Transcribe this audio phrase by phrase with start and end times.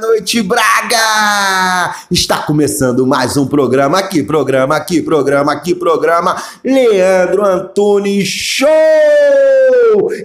[0.00, 1.94] noite, Braga!
[2.10, 8.68] Está começando mais um programa aqui, programa aqui, programa aqui, programa Leandro Antunes Show!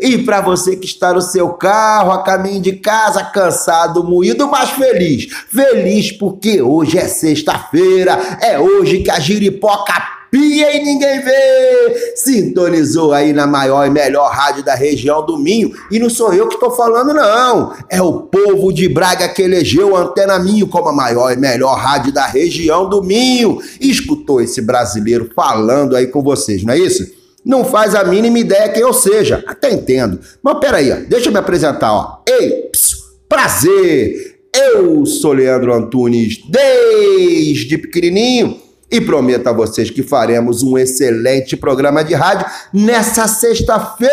[0.01, 4.71] E para você que está no seu carro, a caminho de casa, cansado, moído, mas
[4.71, 5.27] feliz.
[5.47, 12.13] Feliz porque hoje é sexta-feira, é hoje que a giripoca pia e ninguém vê.
[12.15, 15.73] Sintonizou aí na maior e melhor rádio da região do Minho.
[15.91, 17.73] E não sou eu que estou falando, não.
[17.89, 21.75] É o povo de Braga que elegeu a Antena Minho como a maior e melhor
[21.75, 23.59] rádio da região do Minho.
[23.79, 27.05] E escutou esse brasileiro falando aí com vocês, não é isso?
[27.43, 29.43] Não faz a mínima ideia quem eu seja.
[29.45, 30.19] Até entendo.
[30.41, 32.21] Mas peraí, ó, deixa eu me apresentar, ó.
[32.27, 34.31] Ei, psiu, prazer!
[34.53, 42.03] Eu sou Leandro Antunes desde pequenininho e prometo a vocês que faremos um excelente programa
[42.03, 44.11] de rádio nessa sexta-feira.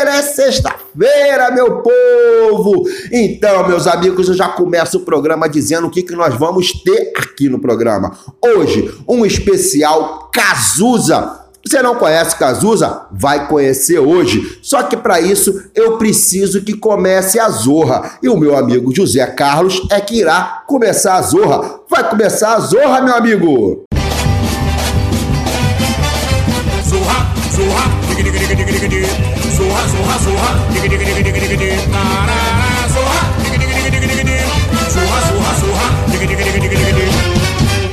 [0.00, 2.88] É sexta-feira, meu povo!
[3.10, 7.12] Então, meus amigos, eu já começo o programa dizendo o que, que nós vamos ter
[7.16, 8.16] aqui no programa.
[8.42, 11.40] Hoje, um especial Cazuza.
[11.66, 13.06] Você não conhece Cazuza?
[13.12, 14.58] Vai conhecer hoje.
[14.62, 18.18] Só que para isso eu preciso que comece a Zorra.
[18.22, 21.80] E o meu amigo José Carlos é que irá começar a Zorra.
[21.88, 23.84] Vai começar a Zorra, meu amigo!
[27.00, 29.06] Zorra, dig dig dig dig dig dig
[29.56, 34.08] zorra, zorra, zorra, dig dig dig dig dig dig tarara, zorra, dig dig dig dig
[34.08, 34.40] dig dig
[34.94, 37.10] zorra, zorra, zorra, dig dig dig dig dig dig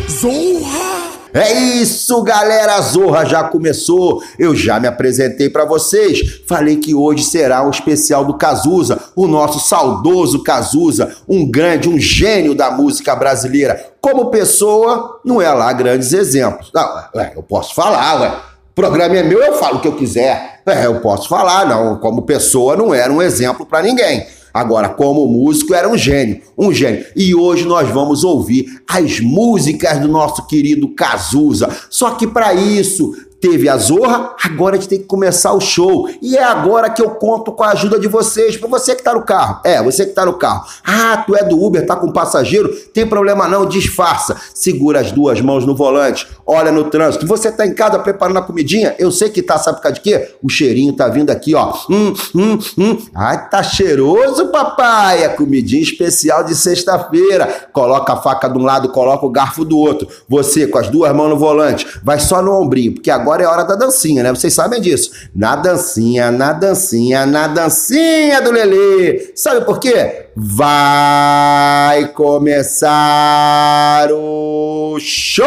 [0.09, 0.97] zorra.
[1.33, 2.81] É isso, galera!
[2.81, 4.23] Zorra já começou.
[4.39, 6.41] Eu já me apresentei para vocês.
[6.47, 11.99] Falei que hoje será um especial do Cazuza, o nosso saudoso Cazuza, um grande, um
[11.99, 13.91] gênio da música brasileira.
[14.01, 16.71] Como pessoa, não é lá grandes exemplos.
[16.73, 16.89] Não,
[17.35, 20.61] eu posso falar, ué programa é meu, eu falo o que eu quiser.
[20.63, 21.97] É, eu posso falar, não.
[21.97, 24.23] Como pessoa, não era um exemplo para ninguém.
[24.53, 27.03] Agora, como músico, era um gênio, um gênio.
[27.15, 31.75] E hoje nós vamos ouvir as músicas do nosso querido Cazuza.
[31.89, 36.09] Só que para isso, Teve a Zorra, agora a gente tem que começar o show.
[36.21, 38.57] E é agora que eu conto com a ajuda de vocês.
[38.57, 39.61] Para você que tá no carro.
[39.63, 40.65] É, você que tá no carro.
[40.83, 42.69] Ah, tu é do Uber, tá com passageiro?
[42.93, 44.35] Tem problema não, disfarça.
[44.53, 47.27] Segura as duas mãos no volante, olha no trânsito.
[47.27, 48.95] Você tá em casa preparando a comidinha?
[48.97, 50.31] Eu sei que tá, sabe por causa de quê?
[50.41, 51.73] O cheirinho tá vindo aqui, ó.
[51.89, 52.97] Hum, hum, hum.
[53.13, 55.23] Ai, tá cheiroso, papai.
[55.23, 57.67] É comidinha especial de sexta-feira.
[57.71, 60.07] Coloca a faca de um lado, coloca o garfo do outro.
[60.27, 63.45] Você com as duas mãos no volante, vai só no ombrinho, porque agora agora é
[63.47, 64.29] hora da dancinha, né?
[64.29, 65.11] Vocês sabem disso.
[65.35, 69.33] Na dancinha, na dancinha, na dancinha do Lelê.
[69.35, 70.27] Sabe por quê?
[70.33, 75.45] Vai começar o show!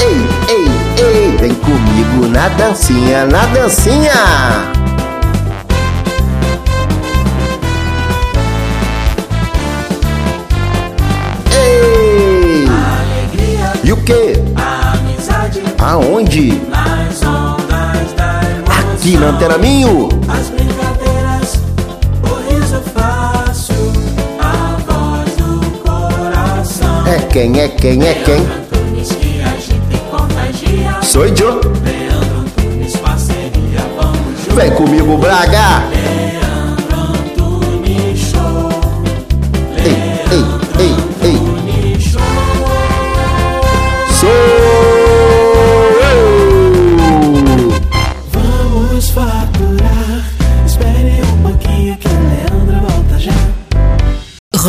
[0.00, 0.16] Ei,
[0.48, 0.64] ei,
[1.04, 4.75] ei, vem comigo na dancinha, na dancinha!
[14.06, 14.34] Que?
[14.54, 15.60] Amizade.
[15.80, 16.52] Aonde?
[16.70, 18.92] Nas ondas da emoção.
[18.94, 20.08] Aqui na Antena Minho.
[20.28, 21.58] As brincadeiras,
[22.22, 23.74] o riso fácil,
[24.38, 27.04] a voz do coração.
[27.08, 28.36] É quem, é quem, é quem?
[28.36, 31.02] Antunes que agita e contagia.
[31.02, 31.60] Sou eu.
[31.84, 34.54] Leandro Antunes, parceria, vamos juntos.
[34.54, 35.82] Vem comigo, Braga.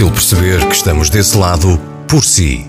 [0.00, 1.78] perceber que estamos desse lado
[2.08, 2.66] por si.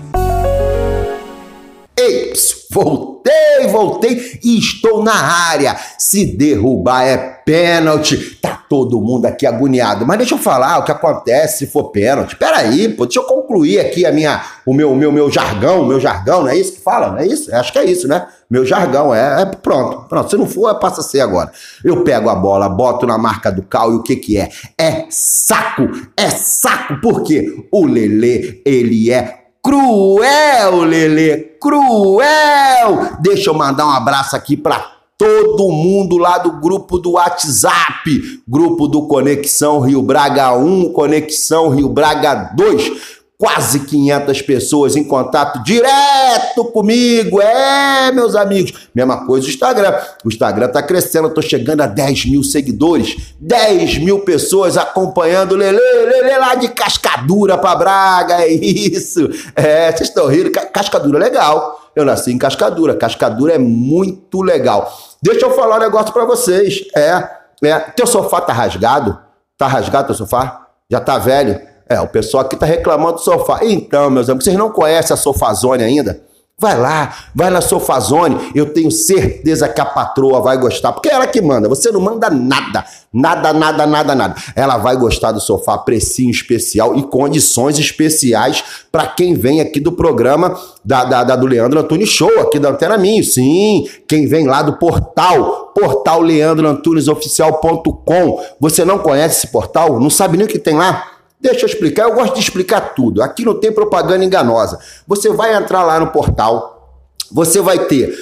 [1.96, 2.32] Ei,
[2.70, 5.74] voltei, voltei e estou na área.
[5.98, 8.38] Se derrubar é pênalti.
[8.42, 10.06] Tá todo mundo aqui agoniado.
[10.06, 12.36] Mas deixa eu falar o que acontece se for pênalti.
[12.36, 16.42] Peraí, pô, deixa eu concluir aqui a minha, o meu, meu, meu jargão, meu jargão,
[16.42, 17.10] não é isso que fala?
[17.10, 17.54] Não é isso?
[17.54, 18.26] Acho que é isso, né?
[18.48, 20.30] Meu jargão, é, é pronto, pronto.
[20.30, 21.50] Se não for, passa a ser agora.
[21.84, 24.48] Eu pego a bola, boto na marca do cal e o que que é?
[24.78, 33.16] É saco, é saco, porque o Lelê, ele é cruel, Lelê, cruel.
[33.20, 38.88] Deixa eu mandar um abraço aqui para todo mundo lá do grupo do WhatsApp, grupo
[38.88, 46.64] do Conexão Rio Braga 1, Conexão Rio Braga 2 quase 500 pessoas em contato direto
[46.66, 47.40] comigo.
[47.42, 48.88] É, meus amigos.
[48.94, 49.94] Mesma coisa o Instagram.
[50.24, 55.56] O Instagram tá crescendo, eu tô chegando a 10 mil seguidores, 10 mil pessoas acompanhando
[55.56, 58.34] Lele, Lele lá de Cascadura pra Braga.
[58.44, 59.28] É isso.
[59.54, 60.50] É, vocês estão rindo.
[60.50, 61.83] Cascadura é legal.
[61.94, 62.96] Eu nasci em Cascadura.
[62.96, 64.92] Cascadura é muito legal.
[65.22, 66.84] Deixa eu falar um negócio para vocês.
[66.96, 67.28] É,
[67.64, 69.18] é, teu sofá tá rasgado?
[69.56, 70.66] Tá rasgado teu sofá?
[70.90, 71.60] Já tá velho?
[71.88, 73.60] É, o pessoal aqui tá reclamando do sofá.
[73.62, 76.20] Então, meus amigos, vocês não conhecem a Sofazone ainda?
[76.56, 78.52] Vai lá, vai na Sofazone.
[78.54, 81.68] Eu tenho certeza que a patroa vai gostar, porque é ela que manda.
[81.68, 84.36] Você não manda nada, nada, nada, nada, nada.
[84.54, 88.62] Ela vai gostar do sofá, precinho especial e condições especiais
[88.92, 92.70] para quem vem aqui do programa da, da, da, do Leandro Antunes Show, aqui da
[92.70, 93.24] Antena Minho.
[93.24, 98.44] Sim, quem vem lá do portal, portal leandroantunesoficial.com.
[98.60, 99.98] Você não conhece esse portal?
[99.98, 101.13] Não sabe nem o que tem lá?
[101.44, 103.22] Deixa eu explicar, eu gosto de explicar tudo.
[103.22, 104.78] Aqui não tem propaganda enganosa.
[105.06, 108.16] Você vai entrar lá no portal, você vai ter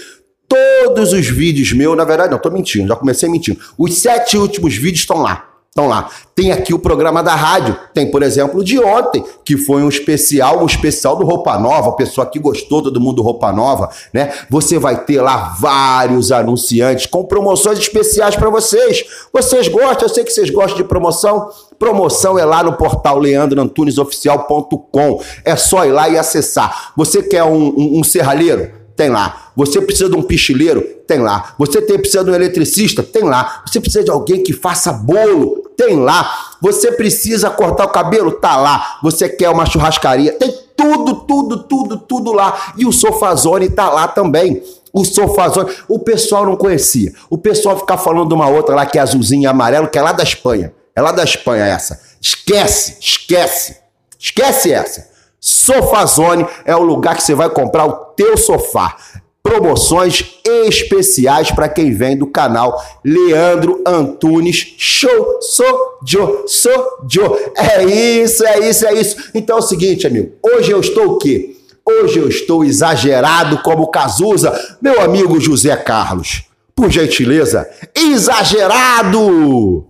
[0.49, 3.61] todos os vídeos meus, na verdade, não, estou mentindo, já comecei mentindo.
[3.79, 5.52] Os sete últimos vídeos estão lá.
[5.73, 6.11] Estão lá.
[6.35, 7.75] Tem aqui o programa da rádio.
[7.95, 11.89] Tem, por exemplo, de ontem, que foi um especial, um especial do Roupa Nova.
[11.89, 14.35] A pessoa que gostou, todo mundo do Roupa Nova, né?
[14.51, 19.03] Você vai ter lá vários anunciantes com promoções especiais para vocês.
[19.33, 20.03] Vocês gostam?
[20.03, 21.49] Eu sei que vocês gostam de promoção.
[21.79, 25.23] Promoção é lá no portal leandroantunesoficial.com.
[25.43, 26.93] É só ir lá e acessar.
[26.95, 28.71] Você quer um, um, um serralheiro?
[28.95, 29.53] Tem lá.
[29.57, 30.83] Você precisa de um pichileiro?
[31.07, 31.55] Tem lá.
[31.59, 33.03] Você tem, precisa de um eletricista?
[33.03, 33.63] Tem lá.
[33.67, 35.62] Você precisa de alguém que faça bolo?
[35.77, 36.57] Tem lá.
[36.61, 38.33] Você precisa cortar o cabelo?
[38.33, 38.99] Tá lá.
[39.03, 40.33] Você quer uma churrascaria?
[40.33, 42.75] Tem tudo, tudo, tudo, tudo lá.
[42.77, 44.63] E o Sofazone tá lá também.
[44.93, 47.13] O Sofazone, o pessoal não conhecia.
[47.31, 50.13] O pessoal fica falando de uma outra lá que é azulzinha amarelo, que é lá
[50.13, 50.73] da Espanha.
[50.95, 52.01] É lá da Espanha essa.
[52.21, 53.77] Esquece, esquece.
[54.19, 55.11] Esquece essa.
[55.41, 58.97] Sofazone é o lugar que você vai comprar o teu sofá
[59.43, 65.39] promoções especiais para quem vem do canal Leandro Antunes Show.
[65.41, 67.37] Sou Joe.
[67.57, 69.17] É isso, é isso, é isso.
[69.35, 70.33] Então é o seguinte, amigo.
[70.43, 71.57] Hoje eu estou o quê?
[71.85, 76.45] Hoje eu estou exagerado como Cazuza, meu amigo José Carlos.
[76.75, 79.85] Por gentileza, exagerado!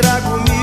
[0.00, 0.57] Você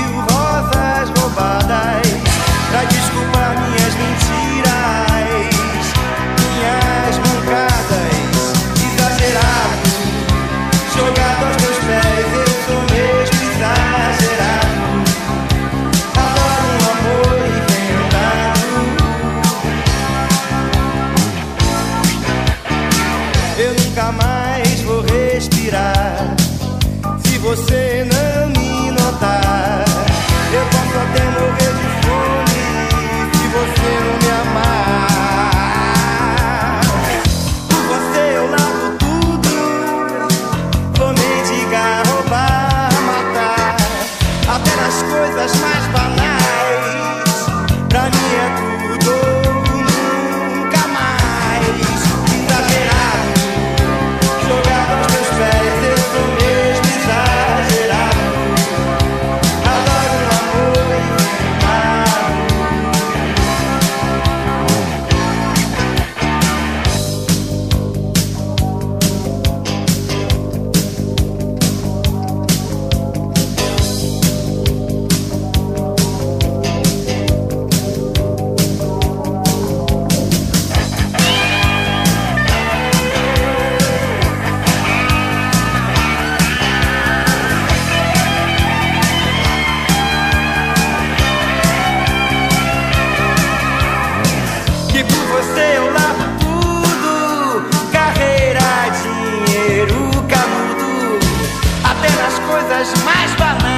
[102.76, 103.75] mais balançam.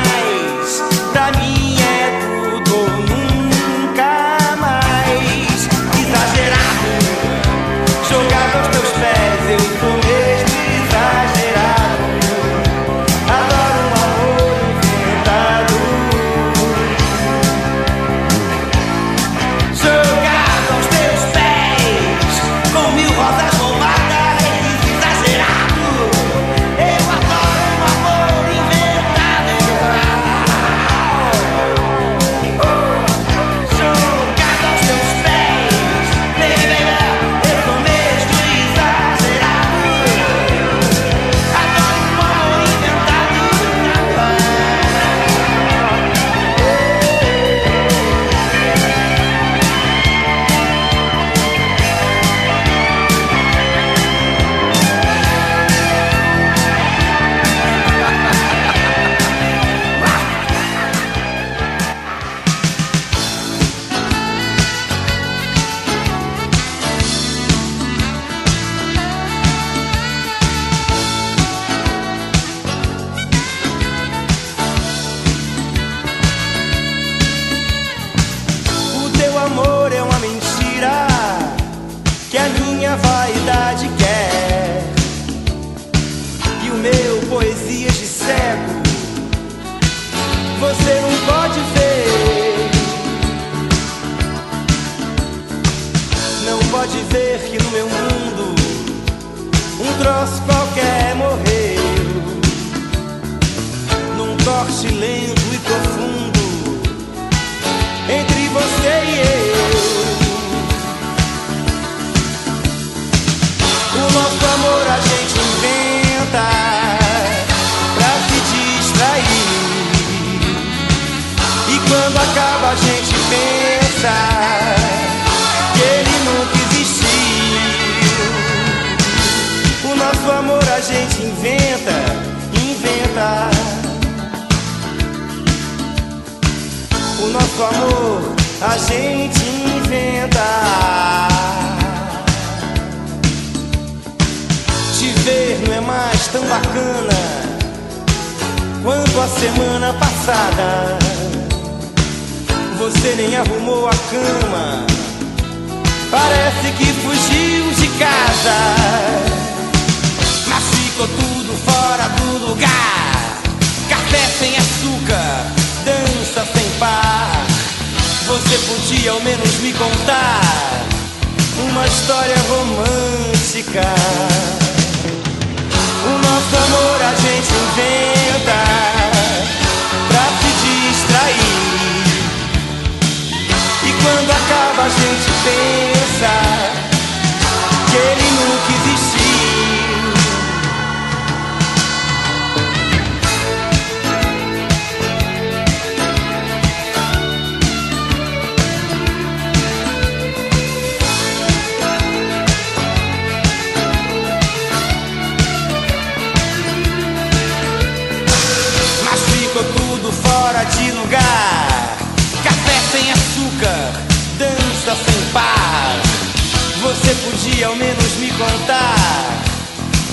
[216.89, 219.45] Você podia ao menos me contar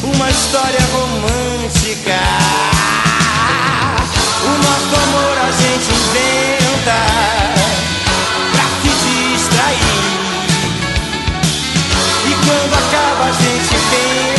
[0.03, 2.19] uma história romântica.
[4.43, 6.97] O nosso amor a gente inventa
[8.51, 10.19] pra se distrair.
[12.25, 14.34] E quando acaba a gente pensa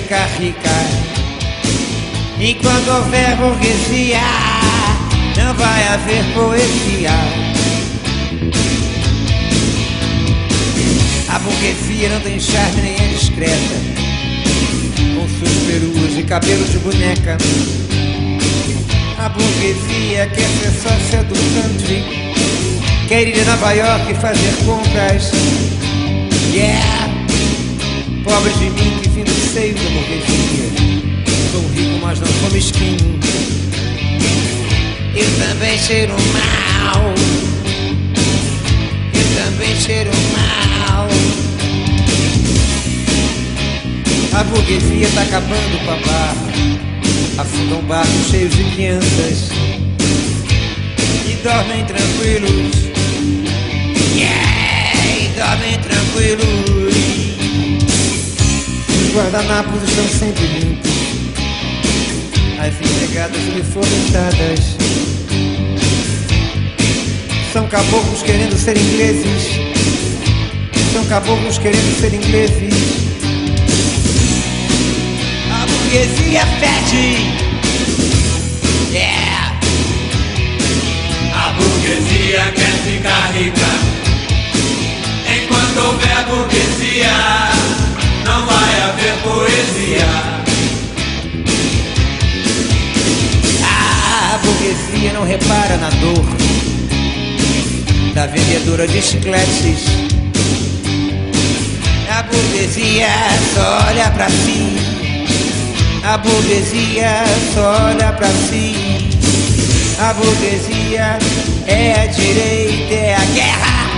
[0.00, 0.68] ficar rica.
[2.88, 4.20] Houver burguesia,
[5.36, 7.10] não vai haver poesia.
[11.28, 13.74] A burguesia não tem charme nem é discreta.
[15.16, 17.36] Com suas peruas e cabelo de boneca.
[19.18, 22.04] A burguesia quer ser sócia do country.
[23.08, 25.30] Quer ir a Nova York e fazer compras.
[26.52, 26.87] Yeah!
[28.28, 30.68] Pobre de mim que vim do seio da burguesia.
[31.50, 33.18] Sou rico, mas não sou mesquinho.
[35.16, 37.14] Eu também cheiro mal.
[39.14, 41.08] Eu também cheiro mal.
[44.38, 46.48] A burguesia tá acabando com a barra.
[47.38, 49.48] Afundam barcos cheios de crianças.
[51.26, 52.76] E dormem tranquilos.
[54.14, 57.07] Yeah, e dormem tranquilos.
[59.18, 60.90] Os guardanapos estão sempre limpos.
[62.60, 64.60] As empregadas uniformizadas.
[67.52, 69.58] São caboclos querendo ser ingleses.
[70.92, 72.74] São caboclos querendo ser ingleses.
[75.50, 77.16] A burguesia fede.
[78.92, 79.58] Yeah.
[81.34, 83.66] A burguesia quer ficar rica.
[85.42, 87.10] Enquanto houver burguesia,
[88.24, 88.67] não vai
[88.98, 90.06] haver poesia.
[93.64, 96.24] A burguesia não repara na dor
[98.14, 99.84] da vendedora de chicletes.
[102.10, 103.08] A burguesia
[103.54, 104.76] só olha pra si.
[106.02, 109.08] A burguesia só olha pra si.
[110.00, 111.18] A burguesia
[111.66, 113.90] é a direita, é a guerra.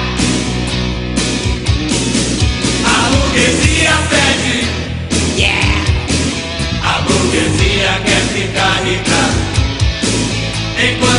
[2.84, 3.69] A burguesia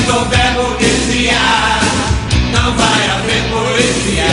[0.01, 1.33] Enquanto houver burguesia,
[2.51, 4.25] não vai haver poesia.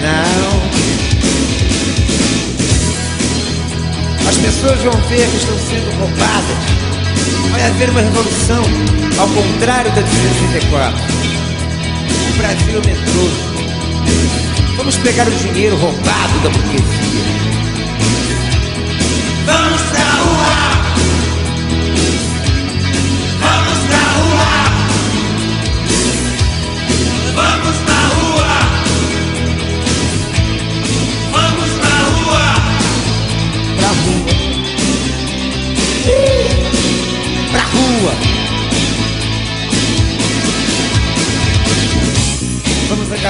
[0.00, 0.68] Não.
[4.28, 6.56] As pessoas vão ver que estão sendo roubadas.
[7.50, 8.62] Vai haver uma revolução,
[9.18, 10.98] ao contrário da de 64.
[12.28, 13.48] O Brasil é medroso.
[14.76, 17.18] Vamos pegar o dinheiro roubado da burguesia.
[19.44, 20.07] Vamos pra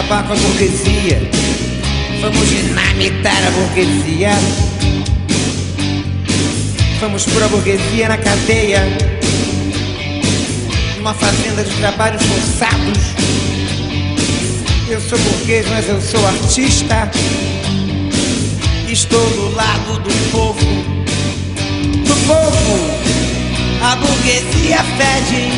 [0.09, 1.21] acabar com a burguesia.
[2.23, 4.31] Vamos dinamitar a burguesia.
[6.99, 8.83] Vamos pôr a burguesia na cadeia.
[10.97, 12.99] Numa fazenda de trabalhos forçados.
[14.89, 17.11] Eu sou burguês, mas eu sou artista.
[18.89, 20.67] Estou do lado do povo.
[22.07, 22.81] Do povo.
[23.83, 25.53] A burguesia fede.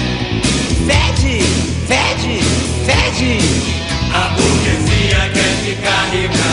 [0.87, 1.45] Fede,
[1.87, 2.41] fede,
[2.85, 3.80] fede.
[4.13, 6.51] A burguesia quer ficar rica.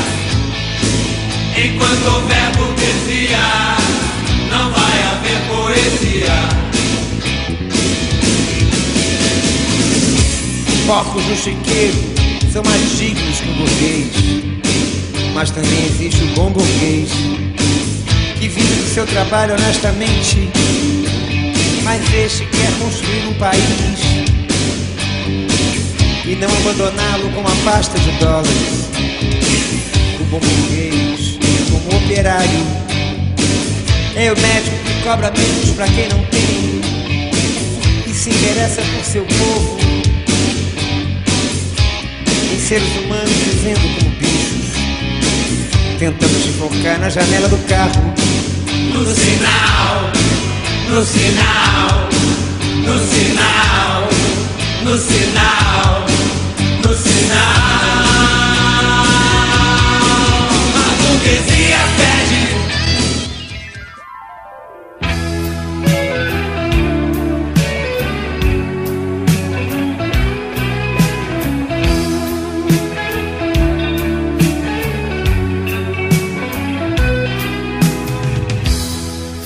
[1.58, 3.48] Enquanto houver burguesia,
[4.50, 6.38] não vai haver poesia.
[10.86, 11.98] Porcos no chiqueiro
[12.54, 14.08] são mais dignos que o burguês.
[15.34, 17.10] Mas também existe o bom burguês
[18.39, 20.50] que vive do seu trabalho honestamente.
[21.84, 24.37] Mas este quer construir um país
[26.28, 28.90] e não abandoná-lo com uma pasta de dólares.
[30.20, 31.40] O bom burguês,
[31.72, 32.60] como operário,
[34.13, 36.82] é o médico que cobra menos para quem não tem
[38.06, 39.78] e se interessa por seu povo
[42.54, 44.68] em seres humanos vivendo como bichos,
[45.98, 48.13] tentando se focar na janela do carro.
[48.94, 50.12] No sinal,
[50.90, 52.10] no sinal,
[52.84, 54.10] no sinal,
[54.84, 55.97] no sinal,
[56.88, 58.08] no sinal.
[60.76, 62.41] A burguesia pede.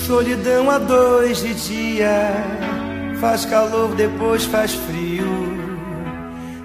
[0.05, 2.33] Solidão a dois de dia,
[3.19, 5.40] faz calor, depois faz frio.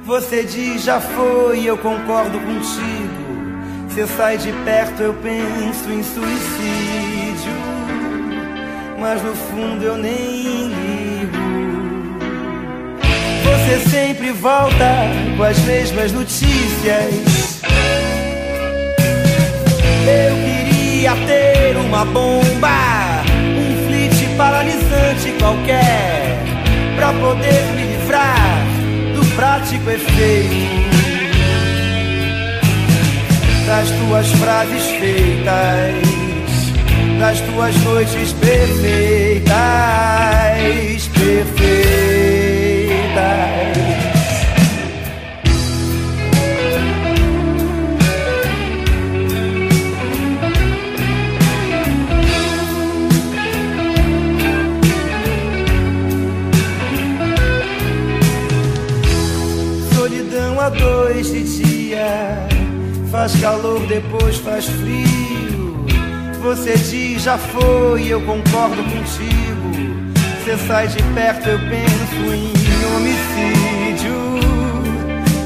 [0.07, 3.27] Você diz já foi, eu concordo contigo.
[3.89, 7.53] Você sai de perto, eu penso em suicídio.
[9.01, 11.37] Mas no fundo eu nem ligo.
[13.43, 14.95] Você sempre volta
[15.37, 17.61] com as mesmas notícias.
[20.07, 23.25] Eu queria ter uma bomba,
[23.59, 26.45] um flit paralisante qualquer,
[26.95, 28.56] pra poder me livrar
[29.37, 30.87] prático efeito
[33.67, 35.95] das tuas frases feitas,
[37.19, 39.51] das tuas noites perfeitas,
[41.09, 41.87] perfeitas.
[61.07, 62.49] Dois de dia,
[63.13, 65.87] faz calor, depois faz frio.
[66.43, 69.71] Você diz já foi, eu concordo contigo.
[70.43, 72.53] Você sai de perto, eu penso em
[72.97, 74.15] homicídio.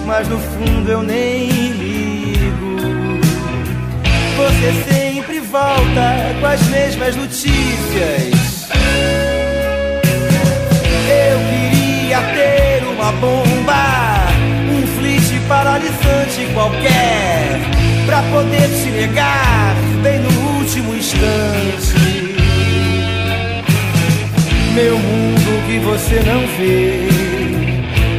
[0.07, 3.21] Mas no fundo eu nem ligo.
[4.39, 8.67] Você sempre volta com as mesmas notícias.
[11.07, 14.20] Eu queria ter uma bomba,
[15.51, 17.59] paralisante qualquer,
[18.07, 22.37] pra poder te negar bem no último instante.
[24.77, 27.09] Meu mundo que você não vê,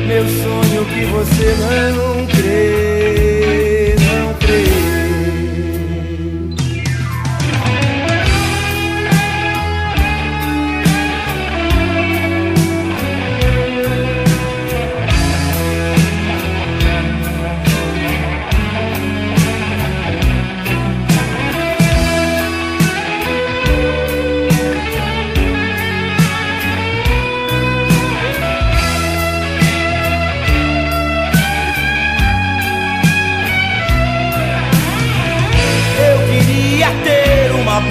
[0.07, 2.90] meu sonho que você não crê.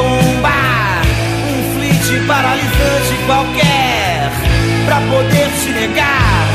[0.01, 1.03] Bomba,
[1.51, 4.31] um flit paralisante qualquer,
[4.87, 6.47] pra poder te negar,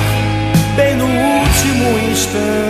[0.75, 2.65] bem no último instante.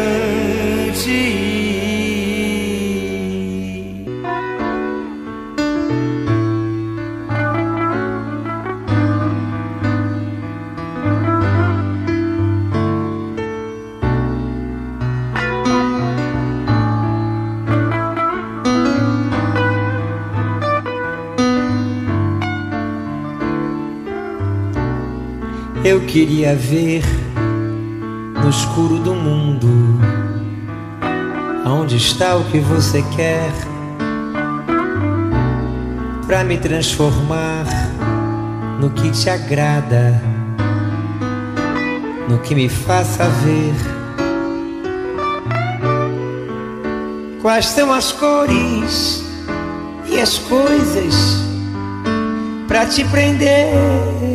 [26.16, 27.04] Queria ver
[28.42, 29.68] no escuro do mundo
[31.66, 33.52] aonde está o que você quer
[36.26, 37.66] para me transformar
[38.80, 40.22] no que te agrada,
[42.30, 43.76] no que me faça ver
[47.42, 49.22] quais são as cores
[50.10, 51.14] e as coisas
[52.70, 54.35] para te prender.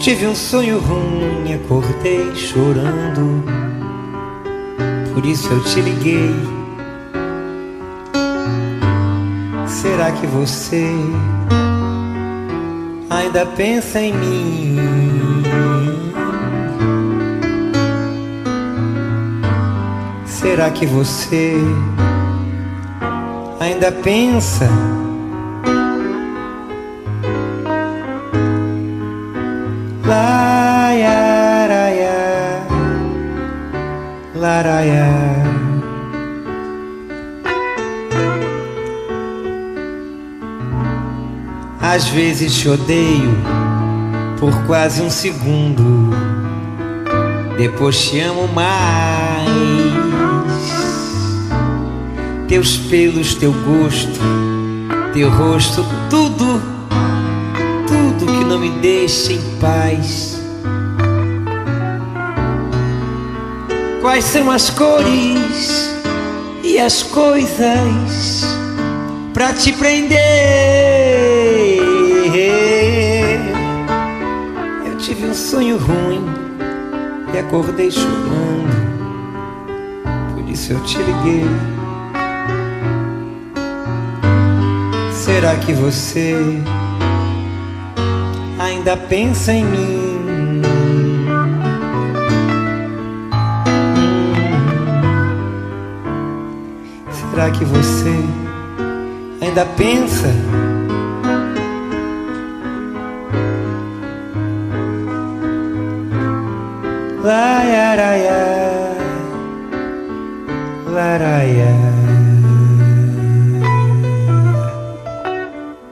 [0.00, 3.44] Tive um sonho ruim, acordei chorando.
[5.12, 6.34] Por isso eu te liguei.
[9.66, 10.90] Será que você
[13.10, 14.76] ainda pensa em mim?
[20.24, 21.56] Será que você
[23.60, 24.66] ainda pensa?
[34.40, 35.06] Laraia.
[41.78, 43.36] Às vezes te odeio
[44.38, 46.08] por quase um segundo,
[47.58, 49.50] depois te amo mais.
[52.48, 54.20] Teus pelos, teu gosto,
[55.12, 56.62] teu rosto, tudo,
[57.86, 60.39] tudo que não me deixa em paz.
[64.10, 65.94] Quais são as cores
[66.64, 68.42] e as coisas
[69.32, 70.18] pra te prender?
[74.84, 76.26] Eu tive um sonho ruim
[77.32, 78.68] e acordei chorando,
[80.34, 81.46] por isso eu te liguei.
[85.12, 86.34] Será que você
[88.58, 89.99] ainda pensa em mim?
[97.48, 98.14] Que você
[99.40, 100.28] ainda pensa?
[107.24, 108.30] Laiaraia,
[110.86, 111.74] laraia.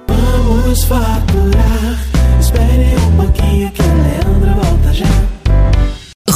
[0.07, 1.99] Vamos faturar.
[2.39, 5.28] Espere um pouquinho que o Leandro volta já.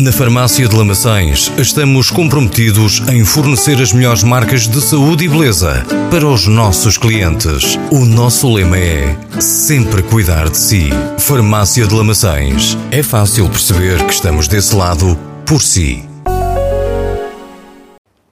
[0.00, 5.84] Na Farmácia de Lamaçães, estamos comprometidos em fornecer as melhores marcas de saúde e beleza
[6.08, 7.76] para os nossos clientes.
[7.90, 10.90] O nosso lema é sempre cuidar de si.
[11.18, 12.78] Farmácia de Lamaçães.
[12.92, 16.04] É fácil perceber que estamos desse lado por si.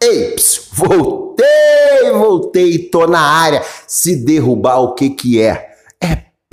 [0.00, 3.60] Ei, ps, voltei, voltei, tô na área.
[3.88, 5.75] Se derrubar, o que que é?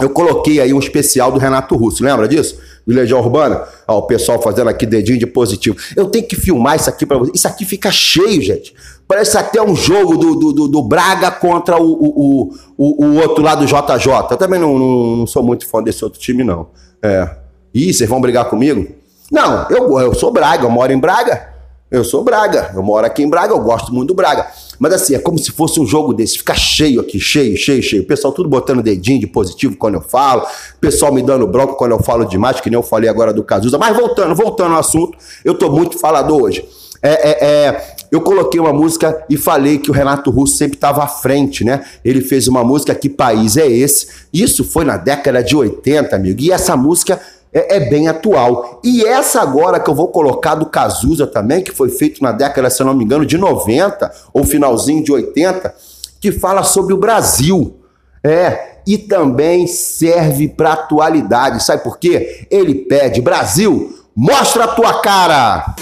[0.00, 2.58] Eu coloquei aí um especial do Renato Russo, lembra disso?
[2.84, 3.62] Do Legião Urbana?
[3.86, 5.76] Ó, o pessoal fazendo aqui dedinho de positivo.
[5.94, 7.36] Eu tenho que filmar isso aqui pra vocês.
[7.38, 8.74] Isso aqui fica cheio, gente.
[9.06, 13.42] Parece até um jogo do, do, do- do Braga contra o, o, o, o- outro
[13.44, 14.08] lá do JJ.
[14.30, 16.68] Eu também não, não, não sou muito fã desse outro time, não.
[17.02, 17.28] É.
[17.74, 18.86] Ih, vocês vão brigar comigo?
[19.30, 21.52] Não, eu, eu sou Braga, eu moro em Braga.
[21.90, 24.46] Eu sou Braga, eu moro aqui em Braga, eu gosto muito do Braga.
[24.80, 28.02] Mas assim, é como se fosse um jogo desse, fica cheio aqui, cheio, cheio, cheio.
[28.02, 31.74] O pessoal tudo botando dedinho de positivo quando eu falo, o pessoal me dando bronca
[31.74, 33.78] quando eu falo demais, que nem eu falei agora do Cazuza.
[33.78, 36.66] Mas voltando, voltando ao assunto, eu tô muito falador hoje.
[37.00, 41.02] É, é, é, eu coloquei uma música e falei que o Renato Russo sempre estava
[41.02, 41.84] à frente, né?
[42.04, 44.06] Ele fez uma música Que País é Esse?
[44.32, 46.40] Isso foi na década de 80, amigo.
[46.40, 47.20] E essa música
[47.52, 48.80] é, é bem atual.
[48.84, 52.70] E essa agora que eu vou colocar do Cazuza também, que foi feito na década,
[52.70, 55.74] se eu não me engano, de 90 ou finalzinho de 80,
[56.20, 57.76] que fala sobre o Brasil.
[58.22, 61.64] É, e também serve para atualidade.
[61.64, 62.46] Sabe por quê?
[62.50, 65.74] Ele pede: Brasil, mostra a tua cara!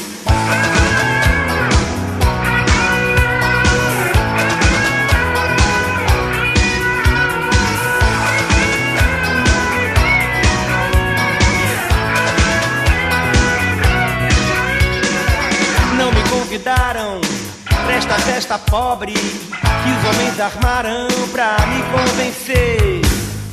[18.42, 23.00] Festa pobre que os homens armaram pra me convencer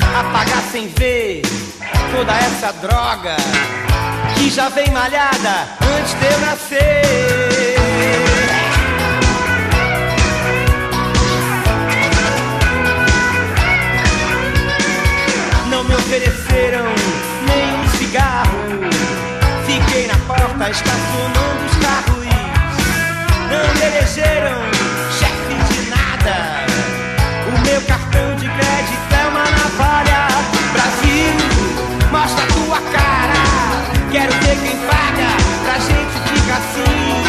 [0.01, 1.43] a pagar sem ver
[2.11, 3.35] toda essa droga
[4.35, 7.75] que já vem malhada antes de eu nascer.
[15.69, 16.85] Não me ofereceram
[17.45, 18.57] nenhum cigarro.
[19.67, 22.09] Fiquei na porta estacionando os carros.
[23.51, 24.78] Não me elegeram
[26.29, 26.65] nada.
[27.47, 30.27] O meu cartão de crédito é uma navalha.
[30.73, 31.33] Brasil,
[32.11, 33.39] mostra a tua cara.
[34.11, 35.29] Quero ver quem paga
[35.63, 37.28] pra gente ficar assim.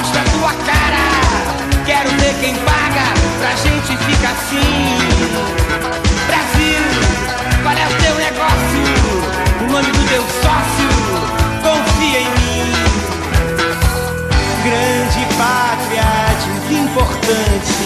[0.00, 1.04] Mostra a tua cara,
[1.84, 4.96] quero ver quem paga pra gente ficar assim.
[6.26, 6.82] Brasil,
[7.62, 8.84] qual é o teu negócio?
[9.60, 10.88] O nome do teu sócio?
[11.62, 12.72] Confia em mim.
[14.64, 16.08] Grande pátria,
[16.46, 17.84] desimportante.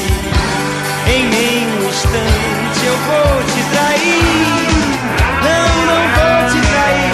[1.09, 4.85] Em nenhum instante eu vou te trair.
[5.43, 7.14] Não, não vou te trair.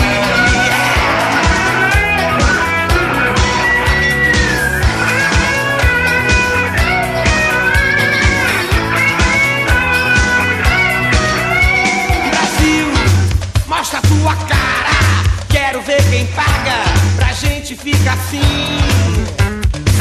[17.70, 18.40] Gente ficar assim.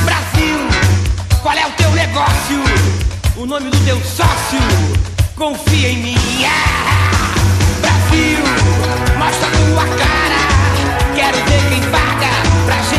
[0.04, 0.58] Brasil,
[1.42, 2.64] qual é o teu negócio?
[3.38, 4.60] O nome do teu sócio?
[5.36, 6.18] Confia em mim.
[6.46, 7.36] Ah!
[7.82, 8.40] Brasil,
[9.18, 10.40] mostra tua cara.
[11.16, 12.32] Quero ver quem paga
[12.66, 12.99] pra gente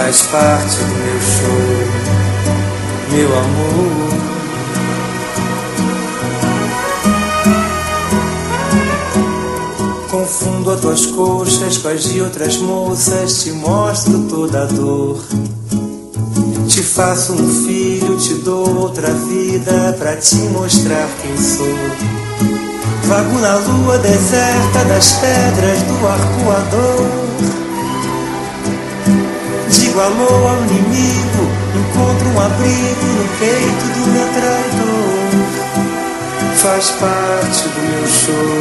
[0.00, 1.60] faz parte do meu show,
[3.10, 4.10] meu amor.
[10.10, 15.22] Confundo as tuas coxas com as de outras moças, te mostro toda a dor.
[16.66, 21.76] Te faço um filho, te dou outra vida pra te mostrar quem sou.
[23.04, 27.29] Vago na lua deserta das pedras do arcoador.
[29.90, 35.30] Digo alô ao inimigo, encontro um abrigo no peito do meu traidor.
[36.54, 38.54] Faz parte do meu show,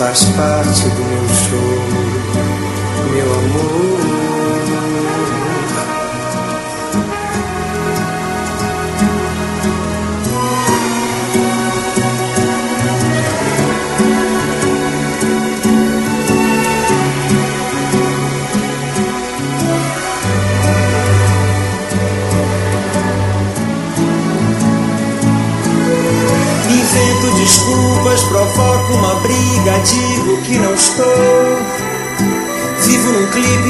[0.00, 1.78] faz parte do meu show,
[3.12, 4.27] meu amor.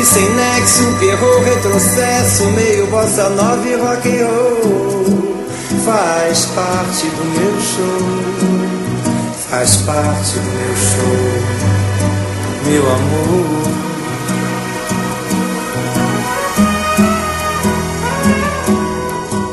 [0.08, 5.36] Sem nexo, perro retrocesso, meio bossa nova e rock and roll.
[5.84, 8.00] Faz parte do meu show,
[9.50, 11.28] faz parte do meu show,
[12.64, 13.68] meu amor.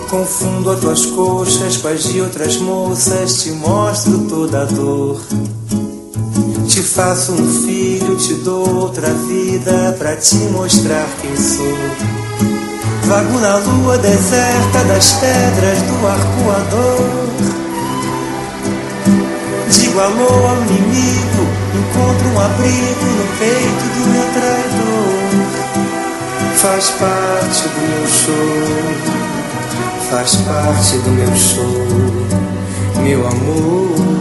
[0.09, 5.19] Confundo as tuas coxas com as de outras moças, te mostro toda a dor.
[6.75, 11.77] Te faço um filho, te dou outra vida pra te mostrar quem sou.
[13.03, 17.29] Vago na lua deserta das pedras do arcoador.
[19.69, 21.47] Digo alô ao inimigo,
[21.79, 25.31] encontro um abrigo no peito do meu traidor.
[26.57, 29.15] Faz parte do meu show
[30.09, 31.87] faz parte do meu show,
[33.01, 34.14] meu amor,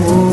[0.00, 0.27] Oh.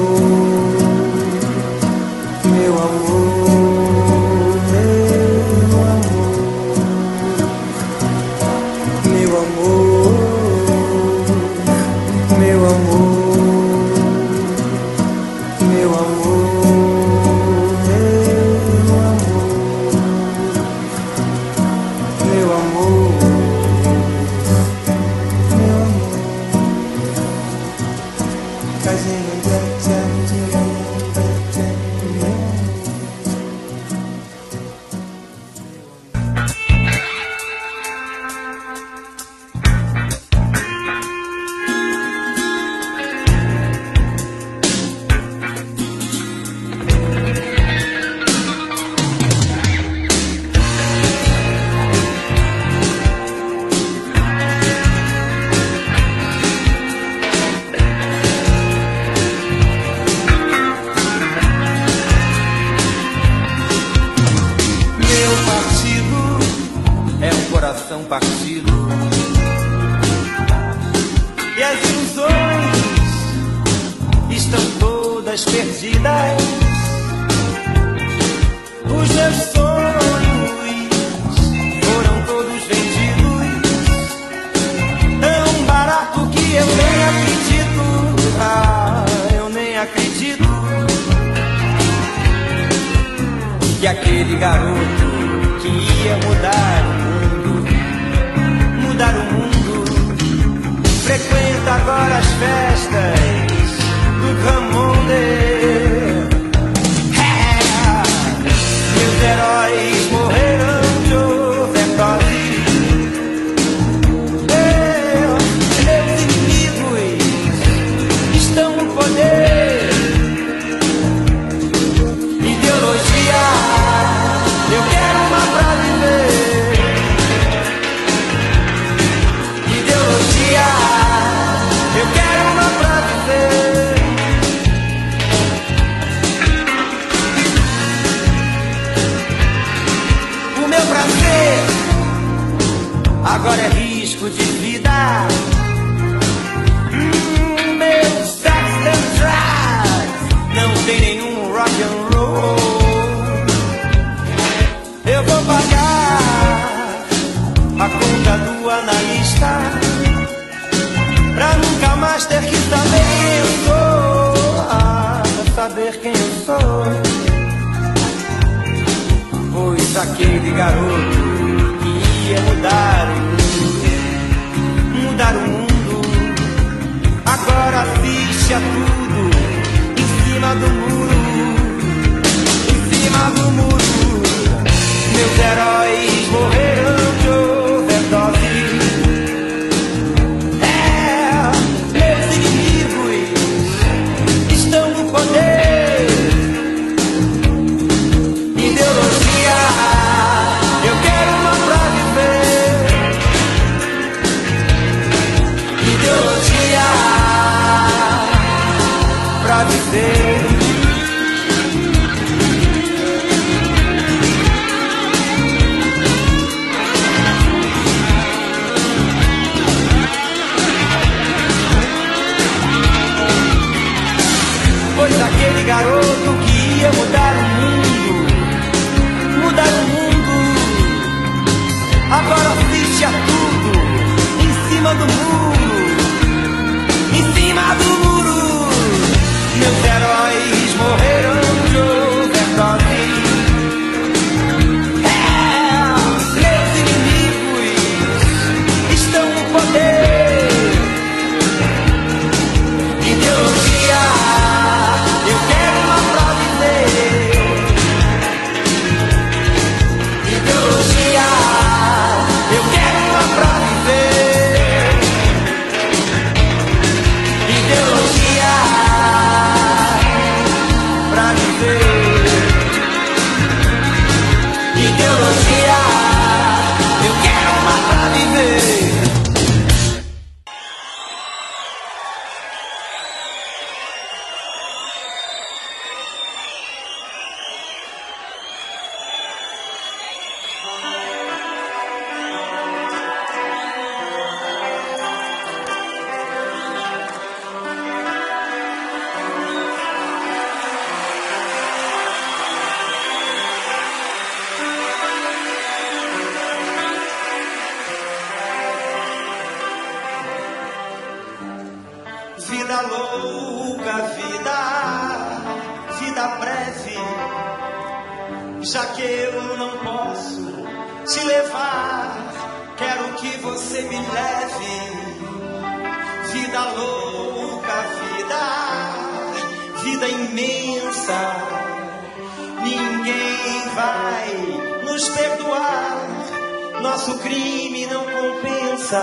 [336.86, 339.02] nosso crime não compensa.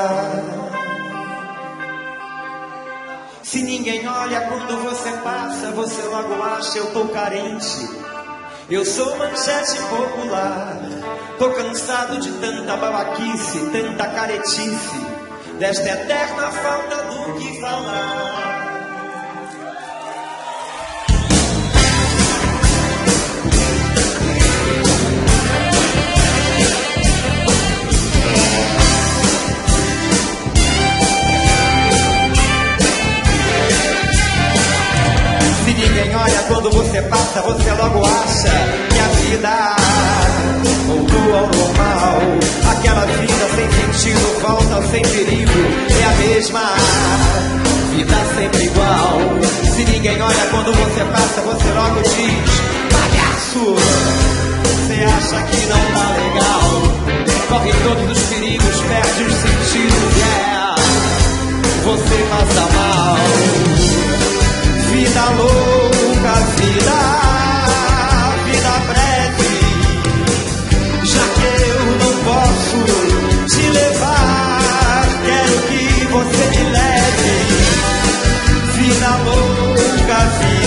[3.43, 7.89] Se ninguém olha quando você passa, você logo acha eu tô carente.
[8.71, 10.79] Eu sou manchete popular,
[11.39, 15.07] tô cansado de tanta babaquice, tanta caretice,
[15.59, 18.12] desta eterna falta do que falar.
[36.49, 38.51] quando você passa, você logo acha
[38.89, 39.77] que a vida
[40.87, 42.21] voltou ao normal.
[42.71, 45.53] Aquela vida sem sentido, falta sem perigo,
[46.01, 46.75] é a mesma
[47.95, 49.19] vida sempre igual.
[49.75, 52.51] Se ninguém olha quando você passa, você logo diz:
[52.91, 53.75] palhaço,
[54.65, 56.73] você acha que não tá legal.
[57.49, 60.49] Corre todos os perigos, perde os sentidos, é.
[60.49, 60.75] Yeah.
[61.85, 64.12] Você passa mal.
[64.93, 67.01] Vida louca, vida,
[68.45, 69.53] vida breve.
[71.03, 72.79] Já que eu não posso
[73.47, 77.35] te levar, quero que você me leve.
[78.75, 80.62] Vida louca, vida.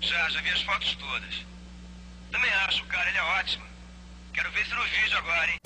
[0.00, 1.46] Já, já vi as fotos todas.
[2.32, 3.64] Também acho, cara, ele é ótimo.
[4.32, 5.59] Quero ver se no vídeo agora, hein?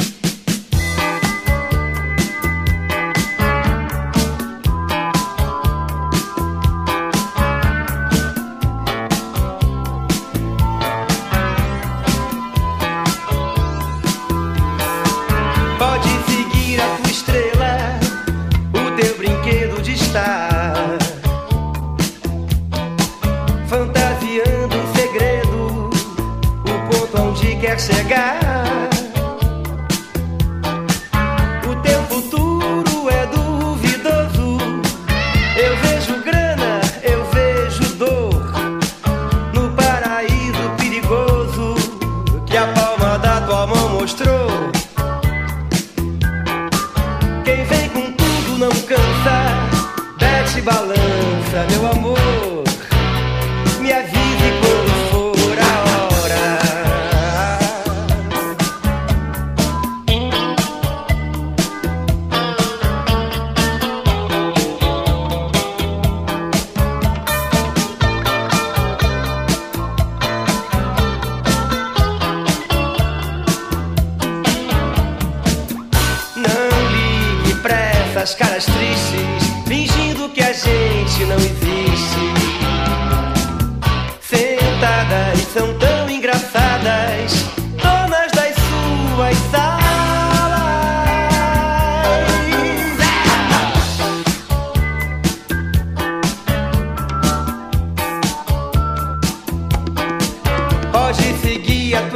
[27.79, 28.44] chegar.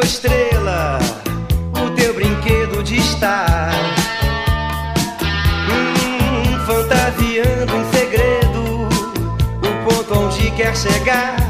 [0.04, 0.98] estrela,
[1.84, 3.70] o teu brinquedo de estar.
[5.70, 8.88] Hum, fantasiando em segredo,
[9.62, 11.47] o ponto onde quer chegar.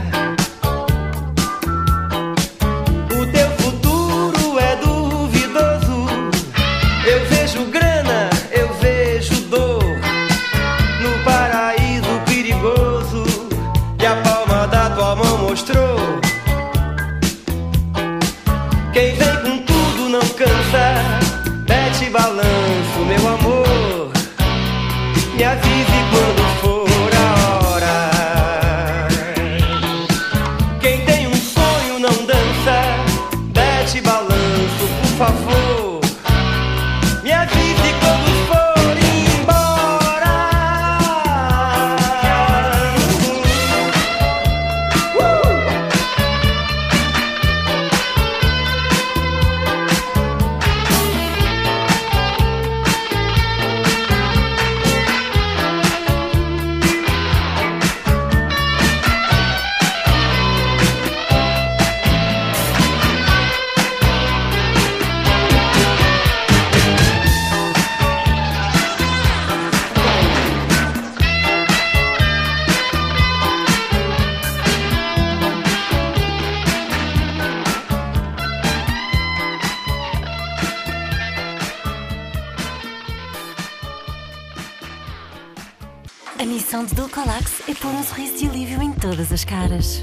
[86.99, 90.03] Dulcolax é pôr um sorriso de alívio em todas as caras.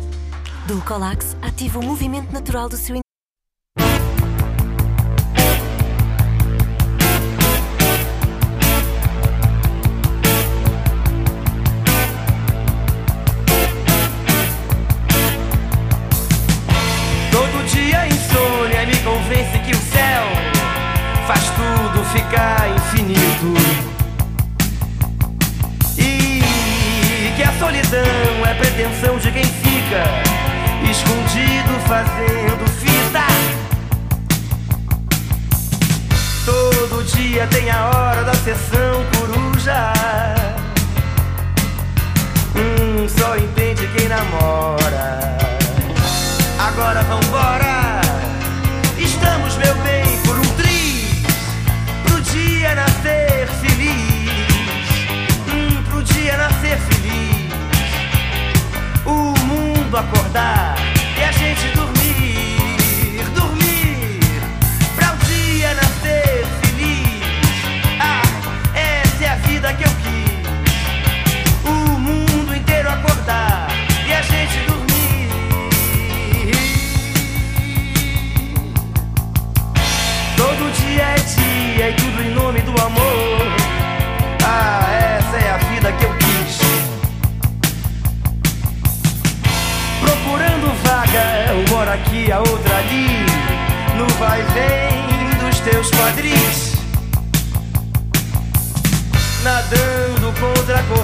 [0.66, 3.05] Dulcolax ativa o movimento natural do seu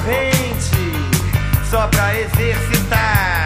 [0.02, 3.41] corrente só pra exercitar.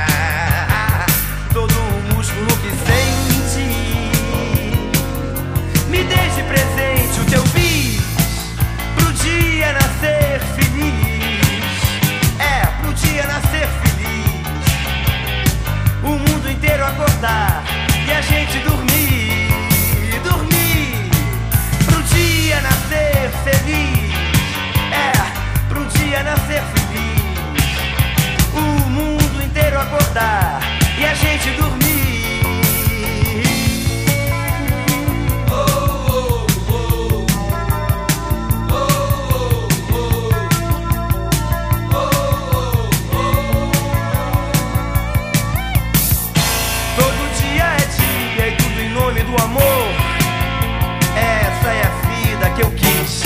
[31.16, 32.42] gente dormir.
[46.96, 49.94] Todo dia é dia e tudo em nome do amor.
[51.16, 53.24] Essa é a vida que eu quis.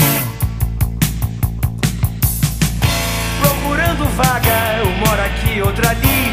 [3.40, 6.29] Procurando vaga, eu moro aqui, outra ali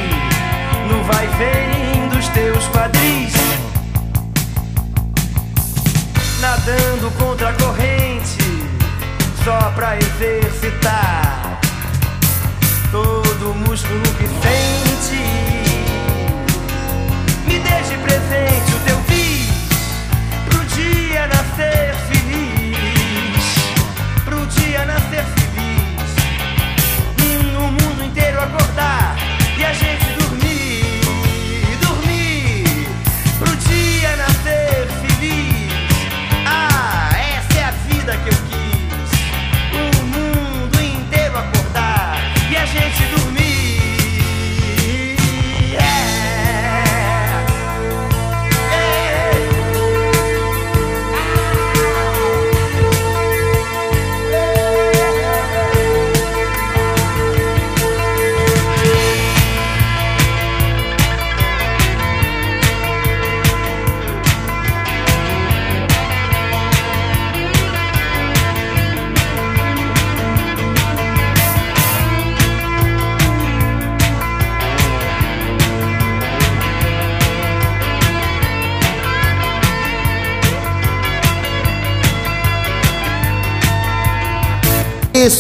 [1.07, 3.33] vai vendo os teus quadris.
[6.39, 8.37] Nadando contra a corrente
[9.43, 11.59] Só pra exercitar
[12.91, 15.23] Todo o músculo que sente.
[17.47, 19.49] Me deixe presente o teu vis
[20.45, 23.55] Pro dia nascer feliz.
[24.23, 26.11] Pro dia nascer feliz.
[27.17, 29.15] E no mundo inteiro acordar
[29.57, 30.06] E a gente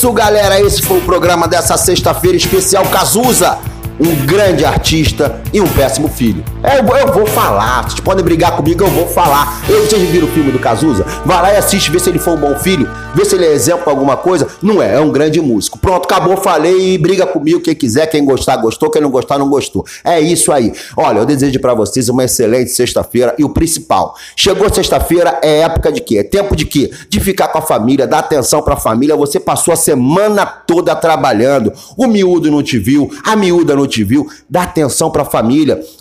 [0.07, 3.57] Isso, galera, esse foi o programa dessa sexta-feira especial Cazuza.
[3.99, 6.43] Um grande artista e um péssimo filho.
[6.63, 7.81] É, eu, eu vou falar.
[7.83, 9.59] Vocês podem brigar comigo, eu vou falar.
[9.67, 11.03] Eu, vocês viram o filme do Cazuza?
[11.25, 13.53] Vai lá e assiste, vê se ele foi um bom filho, vê se ele é
[13.53, 14.47] exemplo pra alguma coisa.
[14.61, 15.79] Não é, é um grande músico.
[15.79, 16.95] Pronto, acabou, falei.
[16.99, 19.83] Briga comigo quem quiser, quem gostar, gostou, quem não gostar, não gostou.
[20.03, 20.71] É isso aí.
[20.95, 24.15] Olha, eu desejo pra vocês uma excelente sexta-feira e o principal.
[24.35, 26.19] Chegou sexta-feira, é época de quê?
[26.19, 26.91] É tempo de quê?
[27.09, 29.15] De ficar com a família, dar atenção pra família.
[29.15, 31.73] Você passou a semana toda trabalhando.
[31.97, 34.27] O miúdo não te viu, a miúda não te viu.
[34.47, 35.46] Dá atenção pra família.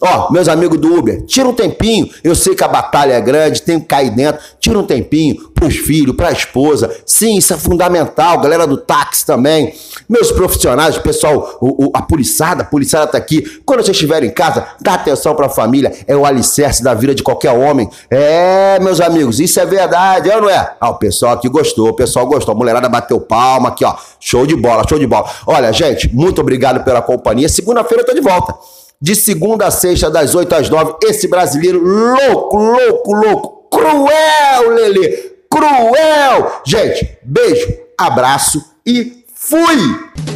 [0.01, 2.09] Ó, meus amigos do Uber, tira um tempinho.
[2.25, 4.41] Eu sei que a batalha é grande, tem que cair dentro.
[4.61, 6.91] Tira um tempinho pros filhos, pra esposa.
[7.07, 8.41] Sim, isso é fundamental.
[8.41, 9.75] Galera do táxi também.
[10.09, 13.61] Meus profissionais, pessoal, o, o- a policiada, a policiada tá aqui.
[13.65, 15.93] Quando você estiver em casa, dá atenção pra família.
[16.07, 17.89] É o alicerce da vida de qualquer homem.
[18.11, 20.75] É, meus amigos, isso é verdade, é ou não é?
[20.81, 22.55] Ah, o pessoal aqui gostou, o pessoal gostou.
[22.55, 23.95] A mulherada bateu palma aqui, ó.
[24.21, 25.29] Show de bola, show de bola.
[25.47, 27.49] Olha, gente, muito obrigado pela companhia.
[27.49, 28.55] Segunda-feira eu tô de volta.
[29.01, 35.37] De segunda a sexta, das 8 às 9, esse brasileiro louco, louco, louco, cruel, Lele,
[35.51, 36.61] cruel.
[36.65, 37.67] Gente, beijo,
[37.99, 40.36] abraço e fui!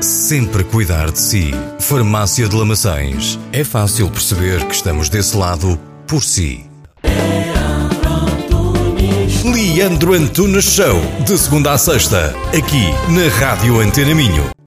[0.00, 1.50] sempre cuidar de si.
[1.78, 3.38] Farmácia de Lamaçães.
[3.52, 6.64] É fácil perceber que estamos desse lado por si.
[9.44, 14.56] Leandro Antunes Show, de segunda a sexta, aqui na Rádio Antena Minho.